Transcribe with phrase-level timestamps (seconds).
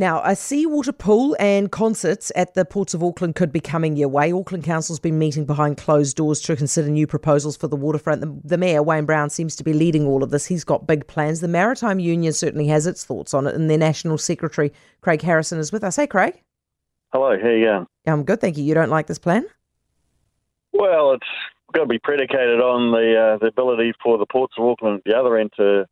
[0.00, 4.08] Now, a seawater pool and concerts at the ports of Auckland could be coming your
[4.08, 4.32] way.
[4.32, 8.22] Auckland Council's been meeting behind closed doors to consider new proposals for the waterfront.
[8.22, 10.46] The, the, Mayor, Wayne Brown, seems to be leading all of this.
[10.46, 11.40] He's got big plans.
[11.40, 15.58] The Maritime Union certainly has its thoughts on it, and their National Secretary, Craig Harrison,
[15.58, 15.96] is with us.
[15.96, 16.42] Hey, Craig.
[17.12, 17.86] Hello, how you going?
[18.06, 18.64] I'm good, thank you.
[18.64, 19.44] You don't like this plan?
[20.72, 21.28] Well, it's
[21.74, 25.04] got to be predicated on the uh, the ability for the ports of Auckland at
[25.04, 25.84] the other end to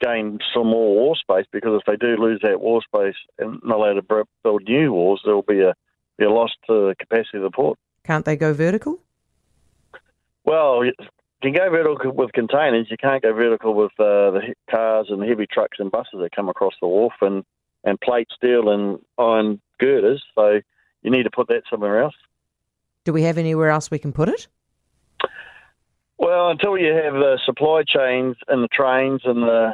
[0.00, 3.78] gain some more war space because if they do lose that war space and not
[3.78, 5.74] allowed to build new wars, there will be a,
[6.18, 7.78] be a loss to the capacity of the port.
[8.04, 8.98] Can't they go vertical?
[10.44, 10.92] Well, you
[11.42, 12.88] can go vertical with containers.
[12.90, 16.34] You can't go vertical with uh, the cars and the heavy trucks and buses that
[16.34, 17.44] come across the wharf and,
[17.84, 20.22] and plate steel and iron girders.
[20.34, 20.60] So
[21.02, 22.14] you need to put that somewhere else.
[23.04, 24.48] Do we have anywhere else we can put it?
[26.18, 29.72] Well, until you have the supply chains and the trains and the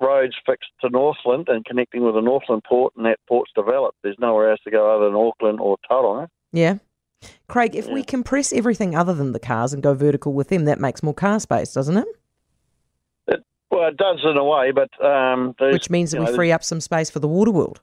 [0.00, 3.98] roads fixed to Northland and connecting with the Northland port, and that port's developed.
[4.02, 6.28] There's nowhere else to go other than Auckland or Tauranga.
[6.52, 6.78] Yeah.
[7.48, 7.94] Craig, if yeah.
[7.94, 11.14] we compress everything other than the cars and go vertical with them, that makes more
[11.14, 12.06] car space, doesn't it?
[13.26, 16.52] it well, it does in a way, but um, which means that we know, free
[16.52, 17.80] up some space for the water world.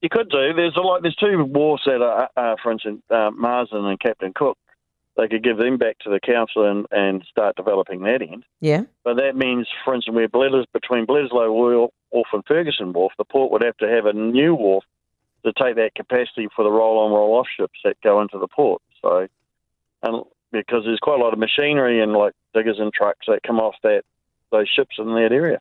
[0.00, 0.52] You could do.
[0.54, 1.02] There's a lot.
[1.02, 4.58] There's two wharfs that are, uh, for instance, uh, Marsden and Captain Cook
[5.16, 8.44] they could give them back to the council and, and start developing that end.
[8.60, 8.82] Yeah.
[9.04, 13.52] But that means, for instance, where Bledis, between Bledisloe Wharf and Ferguson Wharf, the port
[13.52, 14.84] would have to have a new wharf
[15.44, 18.82] to take that capacity for the roll-on, roll-off ships that go into the port.
[19.02, 19.28] So,
[20.02, 23.60] and because there's quite a lot of machinery and like diggers and trucks that come
[23.60, 24.02] off that
[24.50, 25.60] those ships in that area.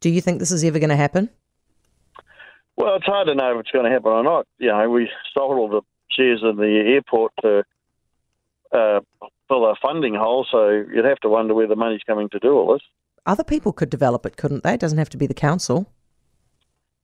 [0.00, 1.28] Do you think this is ever going to happen?
[2.76, 4.46] Well, it's hard to know if it's going to happen or not.
[4.58, 7.64] You know, we sold all the shares in the airport to
[8.72, 9.00] uh,
[9.48, 10.46] fill a funding hole.
[10.50, 12.82] So you'd have to wonder where the money's coming to do all this.
[13.26, 14.74] Other people could develop it, couldn't they?
[14.74, 15.92] It doesn't have to be the council.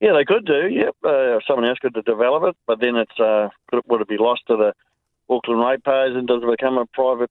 [0.01, 0.69] Yeah, they could do.
[0.69, 3.49] Yep, uh, someone else could develop it, but then it's uh,
[3.87, 4.75] would it be lost to the
[5.29, 7.31] Auckland ratepayers and does it become a private,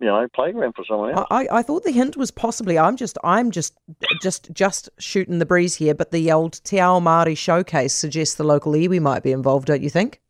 [0.00, 1.26] you know, playground for someone else?
[1.30, 2.78] I, I thought the hint was possibly.
[2.78, 3.78] I'm just I'm just
[4.20, 8.44] just just shooting the breeze here, but the old Te Ao Māori showcase suggests the
[8.44, 9.66] local iwi might be involved.
[9.66, 10.20] Don't you think?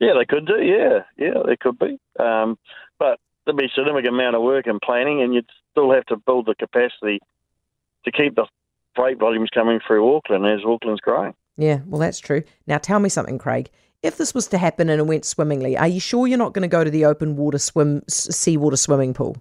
[0.00, 0.62] Yeah, they could do.
[0.62, 1.98] Yeah, yeah, they could be.
[2.18, 2.58] Um,
[2.98, 6.16] but there'd be a significant amount of work and planning, and you'd still have to
[6.16, 7.20] build the capacity
[8.04, 8.46] to keep the
[8.94, 11.34] freight volumes coming through Auckland as Auckland's growing.
[11.56, 12.42] Yeah, well, that's true.
[12.66, 13.70] Now, tell me something, Craig.
[14.02, 16.62] If this was to happen and it went swimmingly, are you sure you're not going
[16.62, 19.36] to go to the open water swim, seawater swimming pool?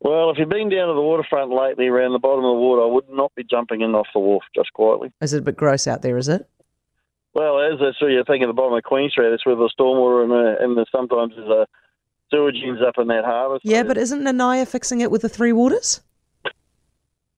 [0.00, 2.82] Well, if you've been down to the waterfront lately around the bottom of the water,
[2.82, 5.12] I would not be jumping in off the wharf just quietly.
[5.20, 6.48] Is it a bit gross out there, is it?
[7.34, 9.30] Well, as that's where you think at the bottom of Queen Street.
[9.30, 11.66] That's where the stormwater and, the, and the, sometimes there's a
[12.30, 13.58] sewage ends up in that harbour.
[13.62, 16.00] Yeah, but isn't Nanaia fixing it with the three waters?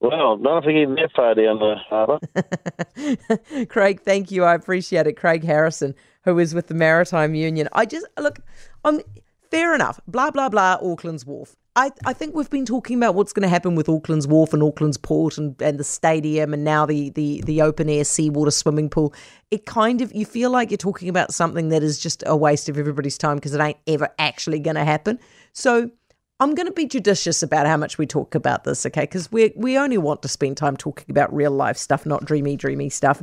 [0.01, 3.67] Well, not if you get that far down the harbour.
[3.67, 4.45] Craig, thank you.
[4.45, 5.15] I appreciate it.
[5.15, 5.95] Craig Harrison,
[6.25, 7.69] who is with the Maritime Union.
[7.73, 8.41] I just look.
[8.85, 9.01] I'm
[9.51, 10.01] fair enough.
[10.07, 10.79] Blah blah blah.
[10.83, 11.57] Auckland's Wharf.
[11.77, 14.63] I, I think we've been talking about what's going to happen with Auckland's Wharf and
[14.63, 18.89] Auckland's Port and, and the stadium and now the, the, the open air seawater swimming
[18.89, 19.13] pool.
[19.51, 22.69] It kind of, you feel like you're talking about something that is just a waste
[22.69, 25.19] of everybody's time because it ain't ever actually going to happen.
[25.53, 25.91] So
[26.39, 29.03] I'm going to be judicious about how much we talk about this, okay?
[29.03, 32.57] Because we we only want to spend time talking about real life stuff, not dreamy,
[32.57, 33.23] dreamy stuff.